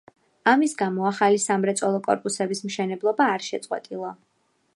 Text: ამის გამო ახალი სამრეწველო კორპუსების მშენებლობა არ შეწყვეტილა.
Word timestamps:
ამის 0.51 0.71
გამო 0.79 1.05
ახალი 1.09 1.43
სამრეწველო 1.45 2.01
კორპუსების 2.09 2.65
მშენებლობა 2.71 3.31
არ 3.37 3.49
შეწყვეტილა. 3.51 4.15